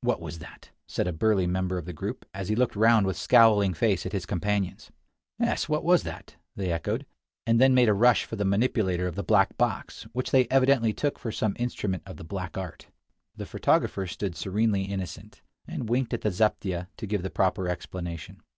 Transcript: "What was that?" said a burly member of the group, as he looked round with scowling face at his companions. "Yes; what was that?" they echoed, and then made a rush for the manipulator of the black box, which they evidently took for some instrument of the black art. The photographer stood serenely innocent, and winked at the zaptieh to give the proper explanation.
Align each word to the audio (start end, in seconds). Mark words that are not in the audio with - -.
"What 0.00 0.18
was 0.22 0.38
that?" 0.38 0.70
said 0.86 1.06
a 1.06 1.12
burly 1.12 1.46
member 1.46 1.76
of 1.76 1.84
the 1.84 1.92
group, 1.92 2.24
as 2.32 2.48
he 2.48 2.56
looked 2.56 2.74
round 2.74 3.04
with 3.06 3.18
scowling 3.18 3.74
face 3.74 4.06
at 4.06 4.12
his 4.14 4.24
companions. 4.24 4.90
"Yes; 5.38 5.68
what 5.68 5.84
was 5.84 6.04
that?" 6.04 6.36
they 6.56 6.72
echoed, 6.72 7.04
and 7.46 7.60
then 7.60 7.74
made 7.74 7.90
a 7.90 7.92
rush 7.92 8.24
for 8.24 8.36
the 8.36 8.46
manipulator 8.46 9.06
of 9.06 9.14
the 9.14 9.22
black 9.22 9.58
box, 9.58 10.04
which 10.14 10.30
they 10.30 10.46
evidently 10.48 10.94
took 10.94 11.18
for 11.18 11.30
some 11.30 11.54
instrument 11.58 12.02
of 12.06 12.16
the 12.16 12.24
black 12.24 12.56
art. 12.56 12.86
The 13.36 13.44
photographer 13.44 14.06
stood 14.06 14.34
serenely 14.36 14.84
innocent, 14.84 15.42
and 15.68 15.86
winked 15.86 16.14
at 16.14 16.22
the 16.22 16.30
zaptieh 16.32 16.86
to 16.96 17.06
give 17.06 17.22
the 17.22 17.28
proper 17.28 17.68
explanation. 17.68 18.40